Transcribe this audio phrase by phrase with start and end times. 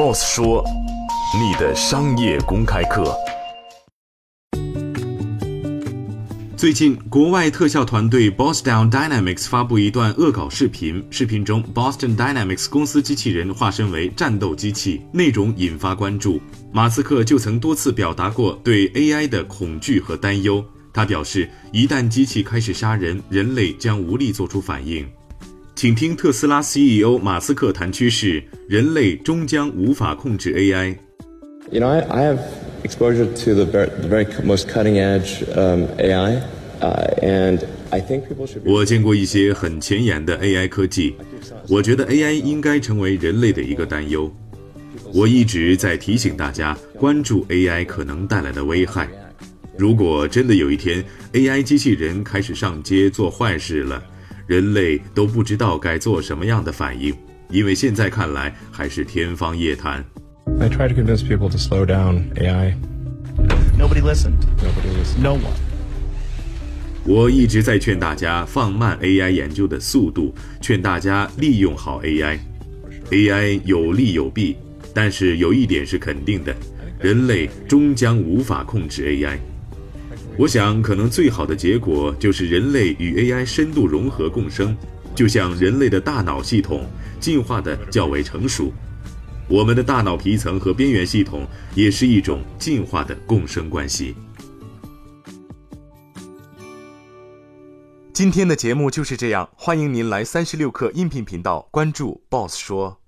[0.00, 0.64] Boss 说
[1.38, 3.14] ：“你的商业公开课。”
[6.56, 11.06] 最近，国外特效团队 Boston Dynamics 发布一段恶搞视频。
[11.10, 16.40] 视频中，Boston Dynamics 公司机器人化身为战斗机器，内容引发关注。
[16.72, 20.64] 马斯克就曾多次表达过对 AI 的恐惧和担忧。
[20.94, 25.06] 他表示，一旦机器开始杀人，人类将无力做出反应。
[25.80, 30.94] 请听特斯拉 CEO 马斯克谈趋势：人类终将无法控制 AI。
[31.72, 32.38] You know, I, I have
[32.84, 36.42] exposure to the very, the very most cutting edge um, AI,
[36.82, 38.60] uh, and I think people should.
[38.66, 41.14] 我见过一些很前沿的 AI 科技，
[41.70, 44.30] 我觉得 AI 应该成为人类的一个担忧。
[45.14, 49.08] 我一直在提醒大家关注 AI 可能带来的危害。
[49.78, 54.02] 如果真的有一天 AI 机器人开始上街做坏事了，
[54.50, 57.14] 人类都不知道该做什么样的反应，
[57.50, 60.04] 因为现在看来还是天方夜谭。
[60.58, 62.74] I try to convince people to slow down AI.
[63.78, 64.40] Nobody listened.
[64.58, 65.22] Nobody listened.
[65.22, 65.54] No one.
[67.04, 72.36] 我一直在劝大家放慢 AI 研究的速度，劝大家利用好 AI。
[73.12, 74.56] AI 有利有弊，
[74.92, 76.52] 但是有一点是肯定的：
[76.98, 79.38] 人类终将无法控制 AI。
[80.38, 84.74] 我想，可能最好的结果就是人类与 AI 深度融合共生，
[85.14, 86.86] 就像人类的大脑系统
[87.20, 88.72] 进化的较为成熟，
[89.48, 94.14] 我们的大脑皮层和边缘系统也是一种进化的共生关系。
[98.14, 102.99] 今天的节目就是这样，欢迎您来三十六课音频频道关注 Boss 说。